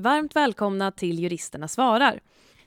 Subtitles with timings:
[0.00, 2.20] Varmt välkomna till Juristerna svarar.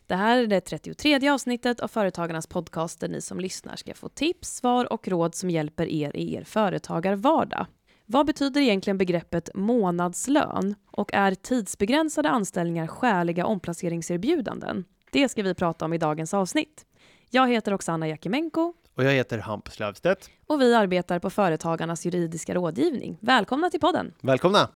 [0.07, 4.09] Det här är det 33 avsnittet av Företagarnas podcast där ni som lyssnar ska få
[4.09, 7.65] tips, svar och råd som hjälper er i er företagarvardag.
[8.05, 10.75] Vad betyder egentligen begreppet månadslön?
[10.91, 14.85] Och är tidsbegränsade anställningar skäliga omplaceringserbjudanden?
[15.11, 16.85] Det ska vi prata om i dagens avsnitt.
[17.29, 20.29] Jag heter Oksana Jakimenko Och jag heter Hampus Löfstedt.
[20.47, 23.17] och vi arbetar på Företagarnas juridiska rådgivning.
[23.21, 24.13] Välkomna till podden!
[24.21, 24.69] Välkomna!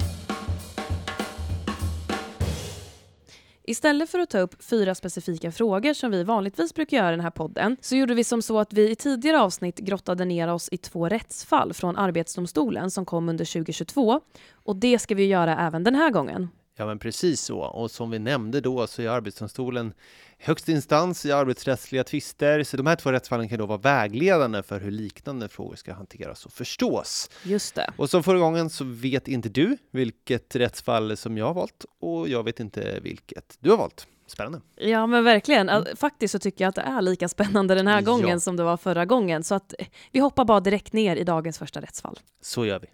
[3.67, 7.19] Istället för att ta upp fyra specifika frågor som vi vanligtvis brukar göra i den
[7.19, 10.69] här podden så gjorde vi som så att vi i tidigare avsnitt grottade ner oss
[10.71, 14.21] i två rättsfall från Arbetsdomstolen som kom under 2022
[14.53, 16.49] och det ska vi göra även den här gången.
[16.77, 17.59] Ja, men precis så.
[17.59, 19.93] Och som vi nämnde då så är Arbetsdomstolen
[20.37, 22.63] högsta instans i arbetsrättsliga tvister.
[22.63, 26.45] Så de här två rättsfallen kan då vara vägledande för hur liknande frågor ska hanteras
[26.45, 27.29] och förstås.
[27.43, 27.93] Just det.
[27.97, 32.29] Och som förra gången så vet inte du vilket rättsfall som jag har valt och
[32.29, 34.07] jag vet inte vilket du har valt.
[34.27, 34.61] Spännande.
[34.75, 35.69] Ja men verkligen.
[35.69, 38.05] Al- Faktiskt så tycker jag att det är lika spännande den här Ja.
[38.05, 39.43] gången som det var förra gången.
[39.43, 42.19] Så att eh, vi hoppar bara direkt ner i dagens första rättsfall.
[42.41, 42.87] Så gör vi.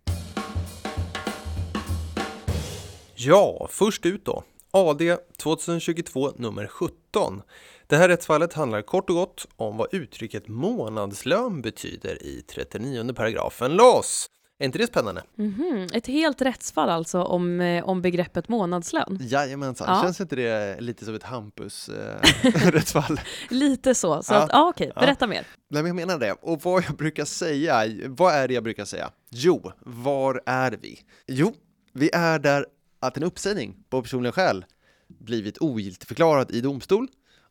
[3.15, 4.43] Ja, först ut då.
[4.71, 7.41] AD 2022 nummer 17.
[7.87, 13.71] Det här rättsfallet handlar kort och gott om vad uttrycket månadslön betyder i 39 paragrafen
[13.75, 14.27] LAS.
[14.59, 15.23] Är inte det spännande?
[15.35, 15.87] Mhm.
[15.93, 19.17] Ett helt rättsfall alltså om, eh, om begreppet månadslön.
[19.21, 20.01] Jajamensan, Ja.
[20.03, 23.19] känns inte det lite som ett Hampus-rättsfall?
[23.49, 24.23] Lite så.
[24.23, 24.37] Så Ja.
[24.43, 25.01] att, ja, okej, Ja.
[25.01, 25.47] berätta mer.
[25.69, 26.31] Nej, men jag menar det.
[26.41, 29.11] Och vad jag brukar säga, vad är det jag brukar säga?
[29.29, 30.99] Jo, var är vi?
[31.27, 31.53] Jo,
[31.93, 32.65] vi är där
[33.01, 34.65] att en uppsägning på personliga skäl
[35.07, 37.07] blivit ogiltigförklarad i domstol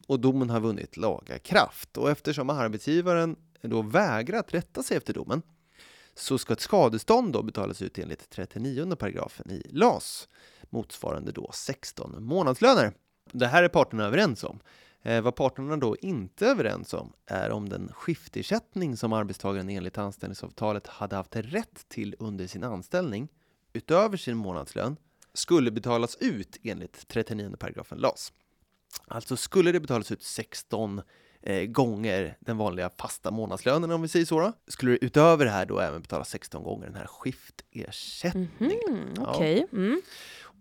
[0.07, 1.97] och domen har vunnit laga kraft.
[1.97, 5.43] Och eftersom arbetsgivaren då vägrat rätta sig efter domen
[6.15, 10.29] så ska ett skadestånd då betalas ut enligt 39 paragrafen i LAS,
[10.71, 12.93] motsvarande då 16 månadslöner.
[13.33, 14.61] Det här är parterna överens om.
[15.03, 19.99] Eh, vad parterna då inte är överens om är om den skiftersättning som arbetstagaren enligt
[19.99, 23.29] anställningsavtalet hade haft rätt till under sin anställning
[23.73, 24.97] utöver sin månadslön
[25.35, 28.33] skulle betalas ut enligt 39 paragrafen LAS.
[29.07, 31.03] Alltså skulle det betalas ut 16
[31.43, 35.51] eh, gånger den vanliga fasta månadslönen om vi säger så då, skulle det utöver det
[35.51, 38.81] här då även betalas 16 gånger den här skiftersättningen.
[38.91, 39.35] Mhm, Ja.
[39.35, 39.67] Okej.
[39.73, 40.03] Mm.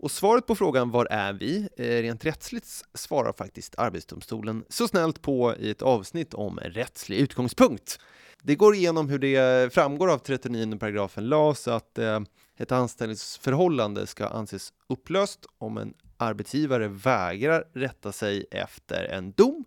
[0.02, 1.70] Och svaret på frågan var är vi?
[1.78, 8.00] Eh, rent rättsligt svarar faktiskt Arbetsdomstolen så snällt på i ett avsnitt om rättslig utgångspunkt.
[8.42, 12.20] Det går igenom hur det framgår av 39 paragrafen LAS att eh,
[12.60, 19.66] ett anställningsförhållande ska anses upplöst om en arbetsgivare vägrar rätta sig efter en dom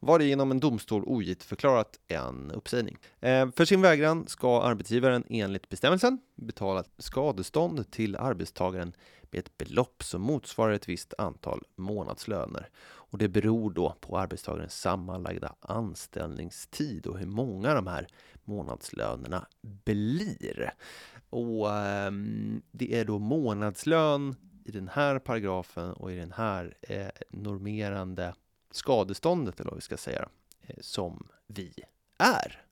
[0.00, 2.96] varigenom en domstol ogiltigförklarat en uppsägning.
[3.20, 8.92] Eh, för sin vägran ska arbetsgivaren enligt bestämmelsen betala skadestånd till arbetstagaren
[9.32, 12.68] med ett belopp som motsvarar ett visst antal månadslöner.
[12.84, 18.06] Och det beror då på arbetstagarens sammanlagda anställningstid och hur många de här
[18.44, 20.74] månadslönerna blir.
[21.30, 27.06] Och ehm, det är då månadslön i den här paragrafen och i den här eh,
[27.30, 28.34] normerande
[28.70, 30.28] skadeståndet, eller vad vi ska säga,
[30.62, 31.72] eh, som vi
[32.18, 32.62] är.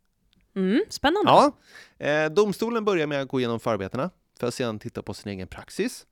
[0.54, 1.30] Mm, spännande.
[1.30, 1.52] Ja,
[2.06, 5.48] eh, domstolen börjar med att gå igenom förarbetena för att sedan titta på sin egen
[5.48, 6.06] praxis.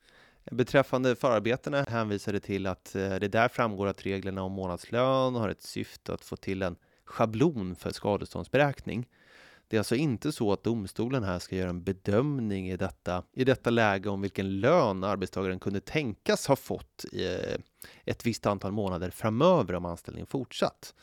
[0.50, 5.48] Beträffande förarbetena hänvisar det till att eh, det där framgår att reglerna om månadslön har
[5.48, 9.08] ett syfte att få till en schablon för skadeståndsberäkning.
[9.68, 13.44] Det är alltså inte så att domstolen här ska göra en bedömning i detta, i
[13.44, 17.58] detta läge om vilken lön arbetstagaren kunde tänkas ha fått i eh,
[18.04, 20.94] ett visst antal månader framöver om anställningen fortsatt.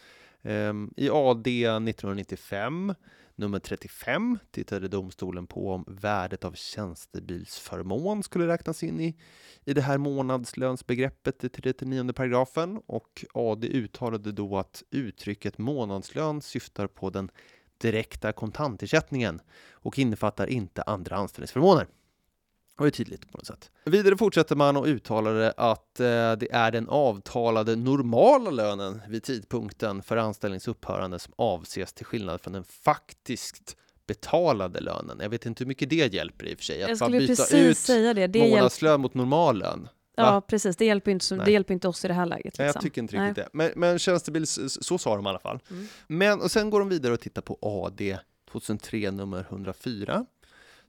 [0.41, 2.93] Ehm, I AD 1995
[3.37, 9.15] Nummer 35 tittade domstolen på om värdet av tjänstebilsförmån skulle räknas in i,
[9.65, 16.87] i det här månadslönsbegreppet i 39 paragrafen och AD uttalade då att uttrycket månadslön syftar
[16.87, 17.29] på den
[17.77, 19.39] direkta kontantersättningen
[19.71, 21.87] och innefattar inte andra anställningsförmåner.
[22.77, 23.71] Var ju tydligt på något sätt.
[23.85, 30.03] Vidare fortsätter man och uttalade att eh, det är den avtalade normala lönen vid tidpunkten
[30.03, 33.77] för anställnings upphörande som avses till skillnad från den faktiskt
[34.07, 35.17] betalade lönen.
[35.21, 36.79] Jag vet inte hur mycket det hjälper i och för sig.
[36.79, 38.27] Jag Att bara skulle precis ut säga det.
[38.27, 38.51] det hjälp...
[38.51, 39.87] månadslön mot normal lön.
[40.17, 40.41] Ja, Va?
[40.41, 40.75] precis.
[40.77, 41.53] Det hjälper, inte, så- det Nej.
[41.53, 42.43] hjälper inte oss i det här läget.
[42.43, 42.65] Nej, Liksom.
[42.65, 43.29] jag tycker inte Nej.
[43.29, 43.49] riktigt det.
[43.53, 45.59] Men, men tjänstebils, så sa de i alla fall.
[45.71, 45.87] Mm.
[46.07, 48.17] Men, och sen går de vidare och tittar på AD
[48.51, 50.25] 2003 nummer 104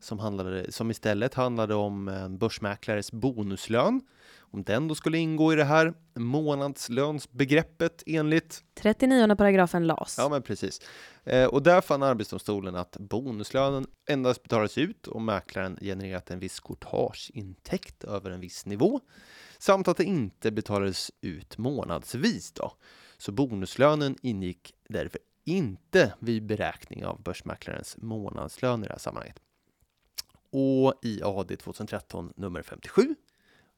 [0.06, 4.00] som, handlade, som istället handlade om en börsmäklares bonuslön.
[4.38, 10.14] Om den då skulle ingå i det här månadslönsbegreppet enligt 39 paragrafen LAS.
[10.18, 10.80] Ja, men precis.
[11.24, 16.60] Eh, och där fann Arbetsdomstolen att bonuslönen endast betalas ut om mäklaren genererat en viss
[16.60, 19.00] courtageintäkt över en viss nivå.
[19.58, 22.52] samt att det inte betalades ut månadsvis.
[22.52, 22.72] Då.
[23.18, 29.40] Så bonuslönen ingick därför inte vid beräkning av börsmäklarens månadslön i det här sammanhanget.
[30.58, 33.14] Och i AD 2013 nummer 57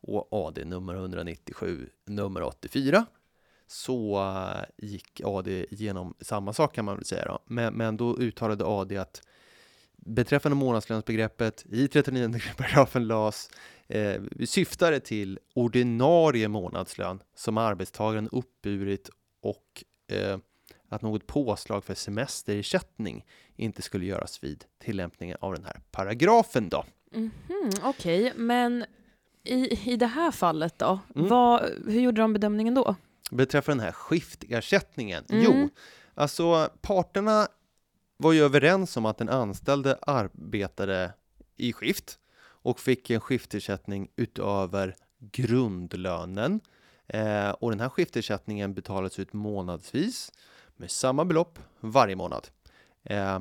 [0.00, 3.06] och AD nummer 197 nummer 84
[3.66, 7.38] så eh, gick AD igenom samma sak kan man väl säga då.
[7.46, 9.22] Men, men då uttalade AD att
[9.96, 13.50] beträffande månadslönsbegreppet i 39 paragrafen LAS
[13.88, 19.10] eh, syftade till ordinarie månadslön som arbetstagaren uppburit
[19.40, 20.38] och eh,
[20.88, 23.24] att något påslag för semesterersättning
[23.56, 26.84] inte skulle göras vid tillämpningen av den här paragrafen då.
[27.14, 28.38] Mm -hmm, Okej, okay.
[28.42, 28.84] men
[29.44, 31.28] i, i det här fallet då, Mm.
[31.28, 32.94] vad, hur gjorde de bedömningen då?
[33.30, 35.44] Beträffande den här skiftersättningen, Mm.
[35.44, 35.68] jo,
[36.14, 37.48] alltså parterna
[38.16, 41.12] var ju överens om att den anställde arbetade
[41.56, 46.60] i skift och fick en skiftersättning utöver grundlönen.
[47.06, 50.32] Eh, och den här skiftersättningen betalades ut månadsvis
[50.78, 52.48] med samma belopp varje månad.
[53.04, 53.40] Eh,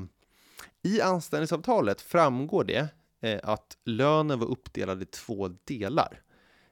[0.81, 2.87] I anställningsavtalet framgår det
[3.21, 6.21] eh, att lönen var uppdelad i två delar.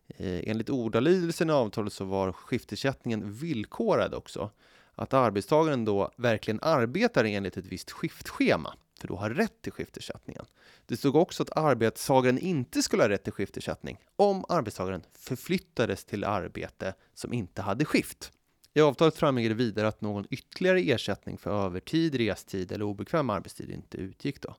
[0.08, 4.52] Eh, enligt ordalydelsen i avtalet så var skiftersättningen villkorad också.
[4.96, 10.46] Att arbetstagaren då verkligen arbetar enligt ett visst skiftschema för då har rätt till skiftersättningen.
[10.86, 16.24] Det stod också att arbetstagaren inte skulle ha rätt till skiftersättning om arbetstagaren förflyttades till
[16.24, 18.32] arbete som inte hade skift.
[18.78, 23.70] I avtalet framgick det vidare att någon ytterligare ersättning för övertid, restid eller obekväm arbetstid
[23.70, 24.42] inte utgick.
[24.42, 24.56] Då.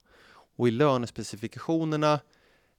[0.57, 2.19] Och i lönespecifikationerna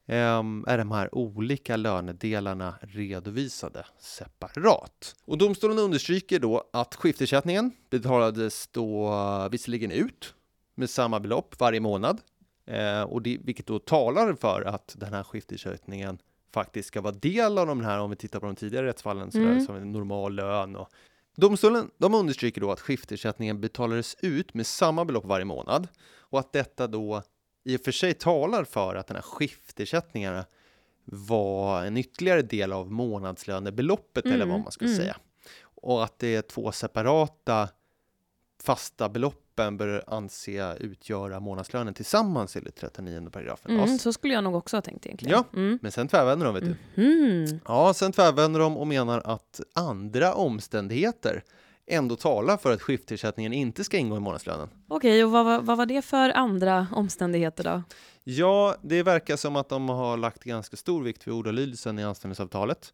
[0.07, 5.17] ehm, är de här olika lönedelarna redovisade separat.
[5.25, 10.35] Och domstolen understryker då att skiftersättningen betalades då visserligen ut
[10.75, 12.21] med samma belopp varje månad,
[12.67, 16.19] eh, och det, vilket då talar för att den här skiftersättningen
[16.55, 19.39] faktiskt ska vara del av de här, om vi tittar på de tidigare rättsfallen, så
[19.39, 19.67] Mm.
[19.67, 20.77] som en normal lön.
[20.77, 20.89] Och
[21.41, 25.89] domstolen de understryker då att skiftersättningen betalades ut med samma belopp varje månad
[26.19, 27.23] och att detta då
[27.65, 30.45] i och för sig talar för att den här skiftersättningarna
[31.05, 34.97] var en ytterligare del av månadslönebeloppet eller Mm, vad man ska mm.
[34.97, 35.17] säga.
[35.61, 37.69] Och att det är två separata
[38.63, 39.09] fasta
[39.59, 44.77] beloppen bör anse utgöra månadslönen tillsammans enligt 39 paragrafen Mm, så skulle jag nog också
[44.77, 45.45] ha tänkt egentligen.
[45.53, 45.59] Ja.
[45.61, 45.79] Mm.
[45.83, 47.03] Men sen tvärvänder de vet du.
[47.03, 47.61] Mhm.
[47.67, 51.43] Ja, sen tvärvänder de och menar att andra omständigheter
[51.87, 54.69] ändå talar för att skiftersättningen inte ska ingå i månadslönen.
[54.89, 57.83] Okej, och vad, var- vad var det för andra omständigheter då?
[58.25, 62.93] Ja, det verkar som att de har lagt ganska stor vikt vid ordalydelsen i anställningsavtalet.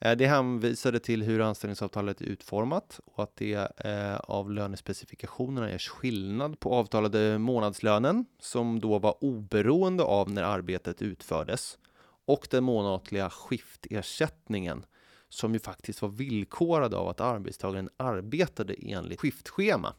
[0.00, 5.88] Eh, det hänvisade till hur anställningsavtalet är utformat och att det eh, av lönespecifikationerna görs
[5.88, 11.78] skillnad på avtalade månadslönen som då var oberoende av när arbetet utfördes
[12.26, 14.86] och den månatliga skiftersättningen
[15.28, 19.94] som ju faktiskt var villkorad av att arbetstagaren arbetade enligt skiftschema.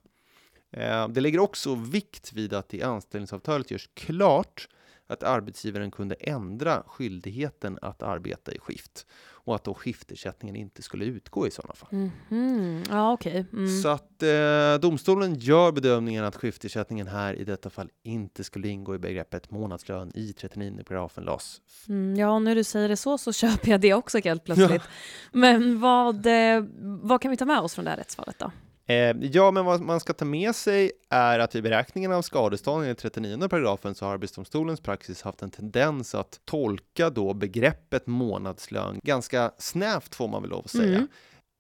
[0.71, 4.67] Eh, det lägger också vikt vid att i anställningsavtalet görs klart
[5.07, 9.05] att arbetsgivaren kunde ändra skyldigheten att arbeta i skift
[9.47, 11.89] och att då skiftersättningen inte skulle utgå i sådana fall.
[11.91, 12.83] Mhm.
[12.89, 13.45] Ja, okej.
[13.53, 13.81] Mm.
[13.81, 18.95] Så att eh, domstolen gör bedömningen att skiftersättningen här i detta fall inte skulle ingå
[18.95, 21.61] i begreppet månadslön i 39 paragrafen LAS.
[21.89, 24.83] Mm, ja, när du säger det så så köper jag det också helt plötsligt.
[25.31, 28.51] Men vad, eh, vad kan vi ta med oss från det här rättsfallet då?
[28.89, 32.83] Eh, ja, men vad man ska ta med sig är att vid beräkningen av skadestånd
[32.83, 38.99] enligt 39 paragrafen så har Arbetsdomstolens praxis haft en tendens att tolka då begreppet månadslön
[39.03, 40.97] ganska snävt får man väl lov att säga.
[40.97, 41.07] Mm.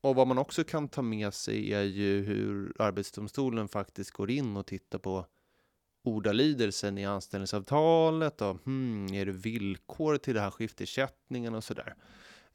[0.03, 4.57] Och vad man också kan ta med sig är ju hur Arbetsdomstolen faktiskt går in
[4.57, 5.25] och tittar på
[6.03, 11.95] ordalydelsen i anställningsavtalet och hmm, är det villkor till det här skiftersättningen och sådär.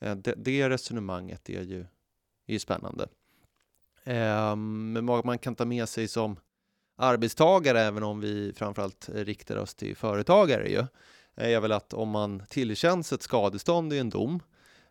[0.00, 1.80] Eh, Det, det resonemanget är ju,
[2.46, 3.08] är ju spännande.
[4.04, 6.36] Ehm, men vad man kan ta med sig som
[6.96, 10.86] arbetstagare, även om vi framförallt riktar oss till företagare ju,
[11.34, 14.40] är väl att om man tillkänns ett skadestånd i en dom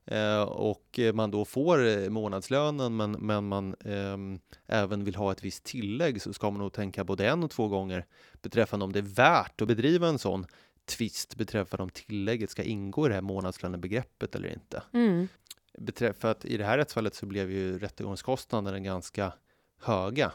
[0.06, 5.44] eh, och man då får eh, månadslönen men, men man ehm, även vill ha ett
[5.44, 8.06] visst tillägg så ska man nog tänka både en och två gånger
[8.41, 10.46] beträffande om det är värt att bedriva en sån
[10.86, 14.84] tvist beträffande om tillägget ska ingå i det här månadslönebegreppet eller inte.
[14.94, 15.27] Mm.
[16.20, 19.34] För att i det här rättsfallet så blev ju rättegångskostnaderna ganska
[19.82, 20.32] höga.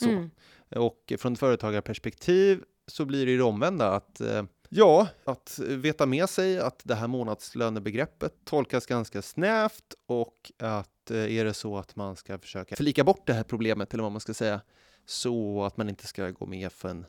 [0.00, 0.08] Så.
[0.08, 0.30] Mm.
[0.76, 6.06] Och från ett företagarperspektiv så blir det ju det omvända att eh, ja, att veta
[6.06, 11.78] med sig att det här månadslönebegreppet tolkas ganska snävt och att eh, är det så
[11.78, 14.60] att man ska försöka förlika bort det här problemet eller vad man ska säga
[15.06, 17.06] så att man inte ska gå med för en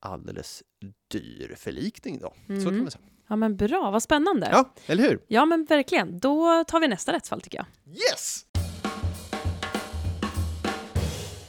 [0.00, 0.62] alldeles
[1.08, 2.34] dyr förlikning då.
[2.46, 2.82] Så kan Mm.
[2.82, 3.04] man säga.
[3.28, 4.48] Ja men bra, vad spännande.
[4.52, 5.20] Ja, eller hur?
[5.28, 6.18] Ja men verkligen.
[6.18, 7.66] Då tar vi nästa rättsfall tycker jag.
[7.96, 8.46] Yes!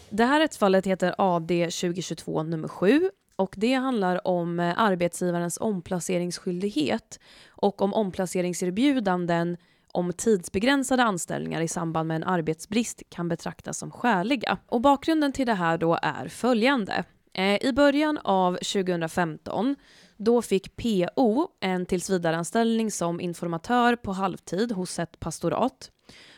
[0.10, 7.20] Det här rättsfallet heter AD 2022 nummer 7 och det handlar om eh, arbetsgivarens omplaceringsskyldighet
[7.50, 9.58] och om omplaceringserbjudanden
[9.92, 14.58] om tidsbegränsade anställningar i samband med en arbetsbrist kan betraktas som skäliga.
[14.68, 17.03] Och bakgrunden till det här då är följande.
[17.34, 19.75] Eh, I början av 2015
[20.24, 25.92] då fick PO en tillsvidareanställning som informatör på halvtid hos ett pastorat.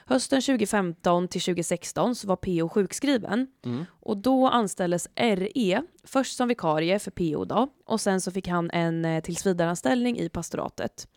[0.08, 3.86] Hösten 2015 till 2016 så var PO sjukskriven Mm.
[4.02, 8.70] och då anställdes RE, först som vikarie för PO då, och sen så fick han
[8.74, 11.08] en eh, tillsvidareanställning i pastoratet.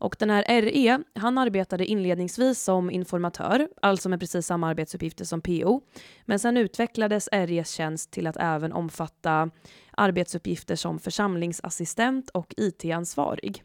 [0.00, 5.40] Och den här RE, han arbetade inledningsvis som informatör, alltså med precis samma arbetsuppgifter som
[5.40, 5.80] PO.
[6.24, 9.50] Men sen utvecklades REs tjänst till att även omfatta
[9.98, 13.64] arbetsuppgifter som församlingsassistent och IT-ansvarig.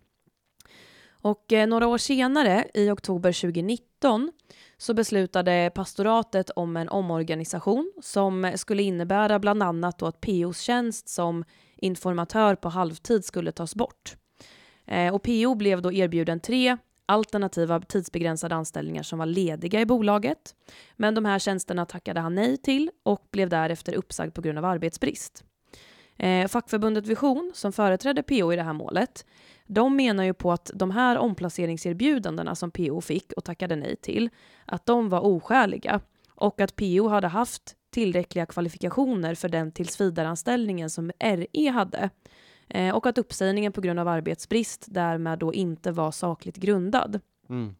[1.12, 4.32] Och eh, några år senare, i oktober 2019,
[4.78, 11.10] så beslutade pastoratet om en omorganisation som skulle innebära bland annat då att POs tjänst
[11.10, 11.44] som
[11.76, 14.16] informatör på halvtid skulle tas bort.
[14.86, 20.56] Eh, och PO blev då erbjuden tre alternativa tidsbegränsade anställningar som var lediga i bolaget.
[20.96, 24.66] Men de här tjänsterna tackade han nej till och blev därefter uppsagd på grund av
[24.66, 25.44] arbetsbrist.
[26.18, 29.26] Eh, fackförbundet Vision, som företrädde PO i det här målet,
[29.68, 34.30] de menar ju på att de här omplaceringserbjudandena som PO fick och tackade nej till,
[34.66, 41.12] att de var oskäliga och att PO hade haft tillräckliga kvalifikationer för den tillsvidareanställningen som
[41.20, 42.10] RE hade
[42.70, 47.20] eh, och att uppsägningen på grund av arbetsbrist därmed då inte var sakligt grundad.
[47.50, 47.76] Mm.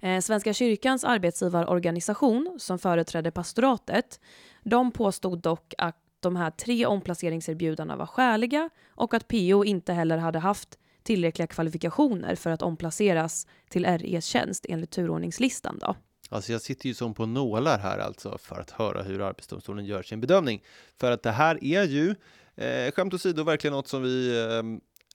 [0.00, 4.20] Eh, Svenska kyrkans arbetsgivarorganisation som företrädde pastoratet,
[4.62, 10.18] de påstod dock att de här tre omplaceringserbjudandena var skäliga och att PO inte heller
[10.18, 15.78] hade haft tillräckliga kvalifikationer för att omplaceras till REs tjänst enligt turordningslistan.
[15.78, 15.96] Då.
[16.28, 20.02] Alltså jag sitter ju som på nålar här alltså för att höra hur Arbetsdomstolen gör
[20.02, 20.62] sin bedömning.
[21.00, 22.14] För att det här är ju,
[22.56, 24.62] eh, skämt åsido, verkligen något som vi eh,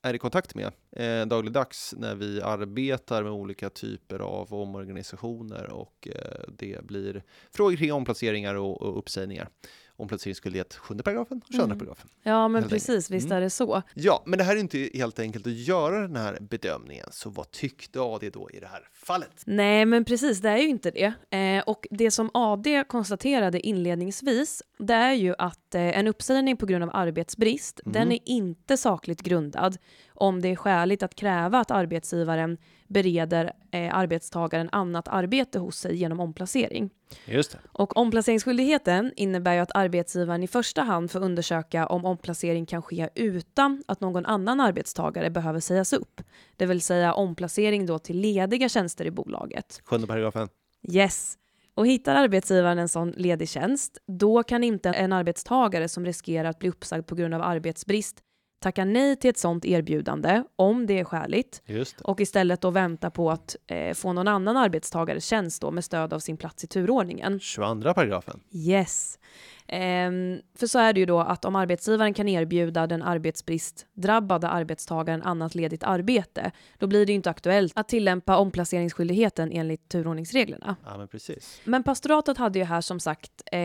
[0.01, 6.07] är i kontakt med eh, dagligdags när vi arbetar med olika typer av omorganisationer och
[6.15, 9.49] eh, det blir frågor kring omplaceringar och, och uppsägningar.
[9.97, 11.77] Omplaceringsskyldighet, sjunde paragrafen och 22 Mm.
[11.77, 12.09] paragrafen.
[12.23, 13.37] Ja, men precis, visst Mm.
[13.37, 13.81] är det så.
[13.93, 17.05] Ja, men det här är inte helt enkelt att göra den här bedömningen.
[17.11, 19.43] Så vad tyckte AD då i det här fallet?
[19.45, 21.37] Nej, men precis, det är ju inte det.
[21.37, 26.65] Eh, och det som AD konstaterade inledningsvis, det är ju att eh, en uppsägning på
[26.65, 27.93] grund av arbetsbrist, Mhm.
[27.93, 29.77] den är inte sakligt grundad
[30.13, 32.57] om det är skäligt att kräva att arbetsgivaren
[32.87, 36.89] bereder eh, arbetstagaren annat arbete hos sig genom omplacering.
[37.25, 37.57] Just det.
[37.71, 43.09] Och omplaceringsskyldigheten innebär ju att arbetsgivaren i första hand får undersöka om omplacering kan ske
[43.15, 46.21] utan att någon annan arbetstagare behöver sägas upp.
[46.55, 49.81] Det vill säga omplacering då till lediga tjänster i bolaget.
[49.83, 50.49] Sjunde paragrafen.
[50.91, 51.37] Yes.
[51.77, 56.59] Och hittar arbetsgivaren en sån ledig tjänst, då kan inte en arbetstagare som riskerar att
[56.59, 58.17] bli uppsagd på grund av arbetsbrist
[58.61, 61.61] tacka nej till ett sånt erbjudande om det är skäligt
[62.03, 66.13] och istället då vänta på att eh, få någon annan arbetstagares tjänst då med stöd
[66.13, 67.39] av sin plats i turordningen.
[67.39, 68.39] 22 paragrafen.
[68.51, 69.19] Yes.
[69.67, 75.23] Ehm, för så är det ju då att om arbetsgivaren kan erbjuda den arbetsbristdrabbade arbetstagaren
[75.23, 80.75] annat ledigt arbete, då blir det ju inte aktuellt att tillämpa omplaceringsskyldigheten enligt turordningsreglerna.
[80.85, 81.61] Ja, men precis.
[81.63, 83.59] Men pastoratet hade ju här som sagt eh,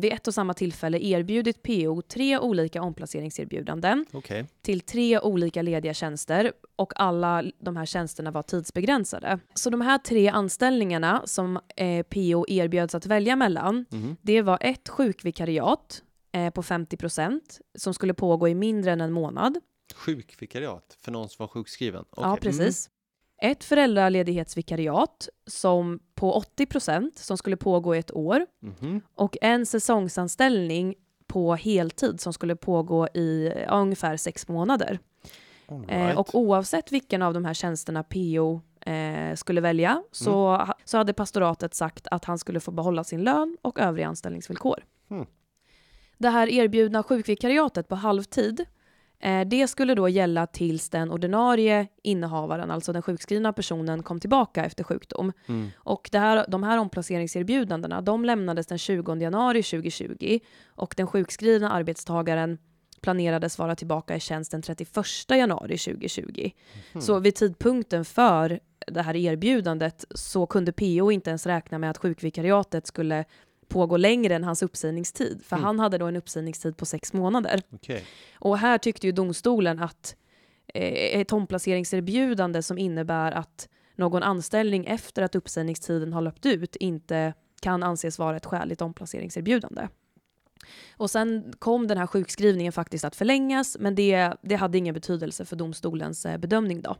[0.00, 4.46] vid ett och samma tillfälle erbjudit PO tre olika omplaceringserbjudanden Okej.
[4.62, 9.38] till tre olika lediga tjänster och alla de här tjänsterna var tidsbegränsade.
[9.54, 14.16] Så de här tre anställningarna som eh, PO erbjöds att välja mellan, Mhm.
[14.22, 17.40] det var ett sjukvikariat eh, på 50%
[17.78, 19.58] som skulle pågå i mindre än en månad.
[19.94, 22.04] Sjukvikariat för någon som var sjukskriven.
[22.16, 22.48] Ja, Okej.
[22.50, 22.58] Mm.
[22.66, 22.90] precis.
[23.42, 28.46] Ett föräldraledighetsvikariat som på 80% som skulle pågå i ett år
[28.80, 29.00] Mm.
[29.14, 30.94] Och en säsongsanställning
[31.26, 34.98] på heltid som skulle pågå i ja, ungefär sex månader.
[35.88, 36.18] Eh, right.
[36.18, 38.60] och oavsett vilken av de här tjänsterna PO
[38.90, 40.66] eh, skulle välja så, Mm.
[40.84, 44.84] så hade pastoratet sagt att han skulle få behålla sin lön och övriga anställningsvillkor.
[45.10, 45.26] Mm.
[46.18, 48.64] Det här erbjudna sjukvikariatet på halvtid
[49.20, 54.64] eh, det skulle då gälla tills den ordinarie innehavaren, alltså den sjukskrivna personen, kom tillbaka
[54.64, 55.32] efter sjukdom.
[55.46, 55.68] Mm.
[55.76, 61.70] Och det här, de här omplaceringserbjudandena de lämnades den 20 januari 2020 och den sjukskrivna
[61.72, 62.58] arbetstagaren
[63.00, 64.96] planerades vara tillbaka i tjänst den 31
[65.30, 66.50] januari 2020.
[66.92, 67.02] Mhm.
[67.02, 71.98] Så vid tidpunkten för det här erbjudandet så kunde PO inte ens räkna med att
[71.98, 73.24] sjukvikariatet skulle
[73.68, 75.64] pågå längre än hans uppsägningstid, för Mm.
[75.66, 77.62] han hade då en uppsägningstid på sex månader.
[77.74, 78.04] Okej.
[78.38, 80.16] Och här tyckte ju domstolen att
[80.74, 87.34] eh, ett omplaceringserbjudande som innebär att någon anställning efter att uppsägningstiden har löpt ut inte
[87.60, 89.88] kan anses vara ett skäligt omplaceringserbjudande.
[90.96, 95.44] Och sen kom den här sjukskrivningen faktiskt att förlängas, men det, det hade ingen betydelse
[95.44, 96.82] för domstolens eh, bedömning.
[96.82, 96.96] Då.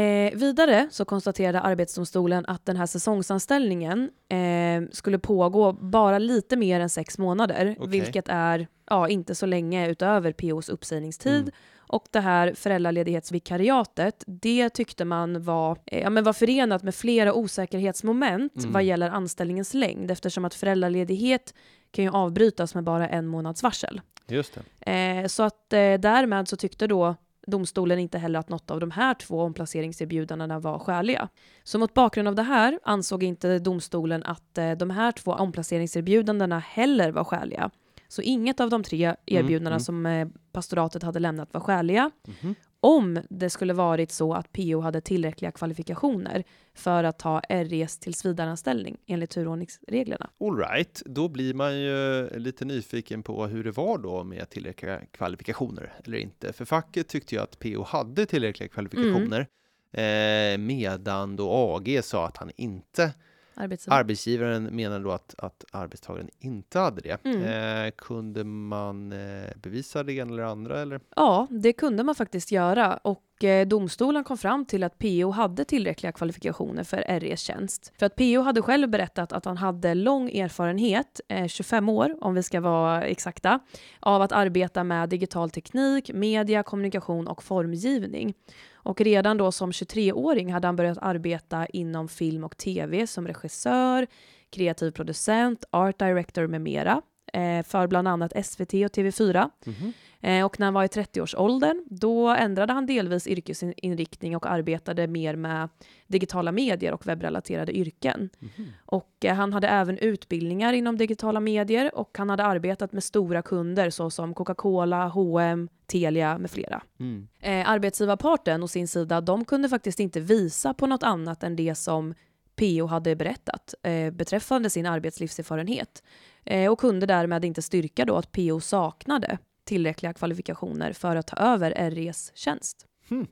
[0.00, 6.80] Eh, vidare så konstaterade Arbetsdomstolen att den här säsongsanställningen eh, skulle pågå bara lite mer
[6.80, 8.00] än sex månader, Okej.
[8.00, 11.40] vilket är ja, inte så länge utöver POs uppsägningstid.
[11.40, 11.50] Mm.
[11.90, 17.34] Och det här föräldraledighetsvikariatet, det tyckte man var, eh, ja, men var förenat med flera
[17.34, 18.72] osäkerhetsmoment Mm.
[18.72, 21.54] vad gäller anställningens längd eftersom att föräldraledighet
[21.90, 24.00] kan ju avbrytas med bara en månads varsel.
[24.28, 24.90] Just det.
[24.92, 27.14] Eh, så att eh, därmed så tyckte då
[27.46, 31.28] domstolen inte heller att något av de här två omplaceringserbjudandena var skäliga.
[31.64, 36.58] Så mot bakgrund av det här ansåg inte domstolen att eh, de här två omplaceringserbjudandena
[36.58, 37.70] heller var skäliga.
[38.10, 39.80] Så inget av de tre erbjudandena mm.
[39.80, 42.54] som eh, pastoratet hade lämnat var skäliga Mhm.
[42.80, 48.96] om det skulle varit så att PO hade tillräckliga kvalifikationer för att ta REs tillsvidareanställning
[49.06, 50.30] enligt turordningsreglerna.
[50.40, 55.00] All right, då blir man ju lite nyfiken på hur det var då med tillräckliga
[55.10, 56.52] kvalifikationer eller inte.
[56.52, 59.46] För facket tyckte ju att PO hade tillräckliga kvalifikationer
[59.92, 63.12] eh, medan då AG sa att han inte,
[63.60, 64.00] Arbetsgivare.
[64.00, 67.24] arbetsgivaren menade då att, att arbetstagaren inte hade det.
[67.24, 67.86] Mm.
[67.86, 71.00] Eh, kunde man eh, bevisa det ena eller andra eller?
[71.16, 75.64] Ja, det kunde man faktiskt göra och eh, domstolen kom fram till att PO hade
[75.64, 77.92] tillräckliga kvalifikationer för REs tjänst.
[77.98, 82.34] För att PO hade själv berättat att han hade lång erfarenhet, eh, 25 år om
[82.34, 83.60] vi ska vara exakta,
[84.00, 88.34] av att arbeta med digital teknik, media, kommunikation och formgivning.
[88.82, 94.06] Och redan då som 23-åring hade han börjat arbeta inom film och tv som regissör,
[94.50, 99.50] kreativ producent, art director med mera eh, för bland annat SVT och TV4.
[99.64, 99.92] Mhm.
[100.22, 105.36] Eh, och när han var i 30-årsåldern, då ändrade han delvis yrkesinriktning och arbetade mer
[105.36, 105.68] med
[106.06, 108.30] digitala medier och webbrelaterade yrken.
[108.38, 108.66] Mhm.
[108.86, 113.42] Och eh, han hade även utbildningar inom digitala medier och han hade arbetat med stora
[113.42, 116.82] kunder såsom Coca-Cola, H&M, Telia med flera.
[117.00, 117.28] Mm.
[117.40, 121.74] Eh, arbetsgivarparten å sin sida, de kunde faktiskt inte visa på något annat än det
[121.74, 122.14] som
[122.56, 126.02] PO hade berättat eh, beträffande sin arbetslivserfarenhet
[126.44, 131.36] eh, och kunde därmed inte styrka då att PO saknade tillräckliga kvalifikationer för att ta
[131.36, 132.86] över REs tjänst.
[133.08, 133.26] Hmm.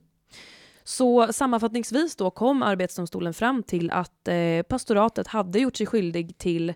[0.84, 6.74] Så sammanfattningsvis då kom Arbetsdomstolen fram till att eh, pastoratet hade gjort sig skyldig till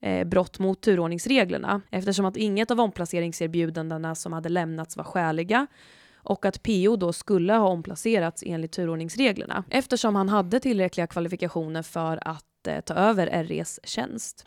[0.00, 5.66] eh, brott mot turordningsreglerna eftersom att inget av omplaceringserbjudandena som hade lämnats var skäliga
[6.14, 12.28] och att PO då skulle ha omplacerats enligt turordningsreglerna eftersom han hade tillräckliga kvalifikationer för
[12.28, 14.46] att eh, ta över REs tjänst.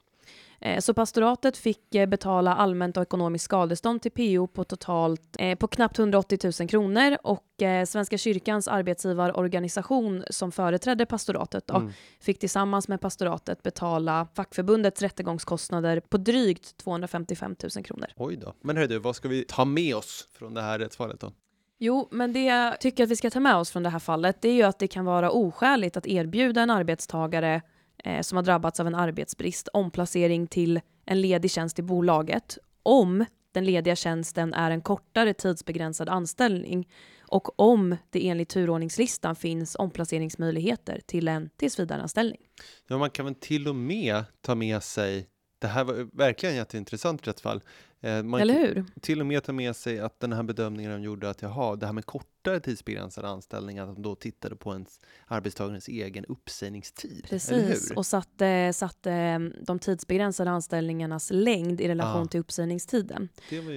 [0.65, 5.58] Eh, Så pastoratet fick eh, betala allmänt och ekonomiskt skadestånd till PO på totalt eh,
[5.58, 7.43] på knappt 180 000 kronor och
[7.88, 11.91] Svenska kyrkans arbetsgivarorganisation som företrädde pastoratet då, Mm.
[12.19, 18.08] fick tillsammans med pastoratet betala fackförbundets rättegångskostnader på drygt 255 000 kronor.
[18.15, 18.54] Oj då.
[18.62, 21.32] Men hörru du, vad ska vi ta med oss från det här rättsfallet då?
[21.80, 24.41] Jo, men det jag tycker att vi ska ta med oss från det här fallet
[24.41, 27.62] det är ju att det kan vara oskäligt att erbjuda en arbetstagare
[28.04, 33.26] eh, som har drabbats av en arbetsbrist omplacering till en ledig tjänst i bolaget om
[33.54, 36.89] den lediga tjänsten är en kortare tidsbegränsad anställning
[37.22, 42.42] och om det enligt turordningslistan finns omplaceringsmöjligheter till en tillsvidareanställning.
[42.88, 45.28] Ja, man kan väl till och med ta med sig,
[45.62, 47.62] det här var verkligen jätteintressant i rätt fall
[48.04, 48.86] man Eller hur?
[49.02, 51.86] till och med ta med sig att den här bedömningen de gjorde att jaha, det
[51.86, 57.26] här med kortare tidsbegränsad anställning, att de då tittade på ens arbetstagarens egen uppsägningstid.
[57.30, 62.26] Precis, och satte, satte eh, de tidsbegränsade anställningarnas längd i relation Ja.
[62.28, 63.30] till uppsägningstiden.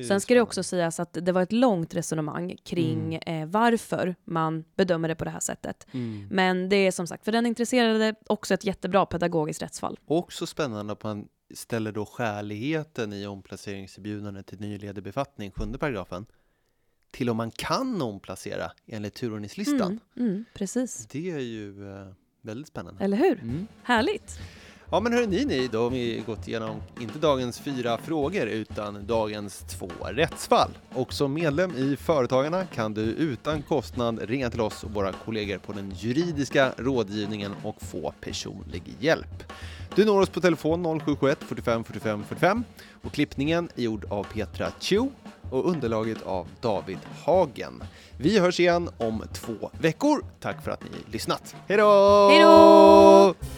[0.09, 4.65] Sen ska det också sägas att det var ett långt resonemang kring eh, varför man
[4.77, 5.87] bedömer det på det här sättet.
[5.93, 6.29] Mm.
[6.31, 9.99] Men det är som sagt, för den intresserade, också ett jättebra pedagogiskt rättsfall.
[10.07, 16.27] Också spännande att man ställer då skäligheten i omplaceringserbjudandet till ny ledig befattning, sjunde paragrafen,
[17.11, 20.01] till om man kan omplacera enligt turordningslistan.
[20.17, 21.07] Mm, mm, precis.
[21.07, 23.05] Det är ju eh, väldigt spännande.
[23.05, 23.41] Eller hur?
[23.43, 23.67] Mm.
[23.83, 24.39] Härligt!
[24.90, 29.59] Ja men hörni ni, då har vi gått igenom inte dagens fyra frågor utan dagens
[29.59, 30.70] två rättsfall.
[30.94, 35.59] Och som medlem i Företagarna kan du utan kostnad ringa till oss och våra kollegor
[35.59, 39.53] på den juridiska rådgivningen och få personlig hjälp.
[39.94, 42.64] Du når oss på telefon 0771 45 45 45
[43.03, 45.01] och klippningen är gjord av Petra Chu
[45.51, 47.83] och underlaget av David Hagen.
[48.18, 50.25] Vi hörs igen om två veckor.
[50.40, 51.57] Tack för att ni lyssnat.
[51.68, 52.29] Hej då!
[52.29, 53.56] Hej då!